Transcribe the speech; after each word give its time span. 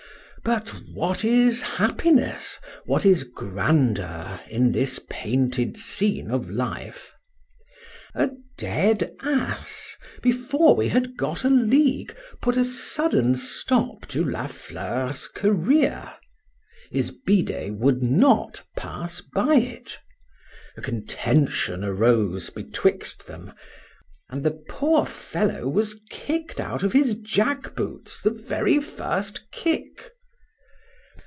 —But 0.43 0.71
what 0.91 1.23
is 1.23 1.61
happiness! 1.61 2.57
what 2.85 3.05
is 3.05 3.23
grandeur 3.25 4.39
in 4.49 4.71
this 4.71 4.99
painted 5.07 5.77
scene 5.77 6.31
of 6.31 6.49
life! 6.49 7.13
A 8.15 8.31
dead 8.57 9.15
ass, 9.21 9.95
before 10.23 10.75
we 10.75 10.89
had 10.89 11.15
got 11.15 11.43
a 11.43 11.49
league, 11.49 12.15
put 12.41 12.57
a 12.57 12.65
sudden 12.65 13.35
stop 13.35 14.07
to 14.07 14.23
La 14.25 14.47
Fleur's 14.47 15.27
career;—his 15.27 17.11
bidet 17.23 17.75
would 17.75 18.01
not 18.01 18.63
pass 18.75 19.21
by 19.21 19.53
it,—a 19.57 20.81
contention 20.81 21.83
arose 21.83 22.49
betwixt 22.49 23.27
them, 23.27 23.53
and 24.27 24.43
the 24.43 24.59
poor 24.67 25.05
fellow 25.05 25.67
was 25.67 26.01
kick'd 26.09 26.59
out 26.59 26.81
of 26.81 26.93
his 26.93 27.13
jack 27.19 27.75
boots 27.75 28.19
the 28.19 28.31
very 28.31 28.79
first 28.79 29.45
kick. 29.51 30.11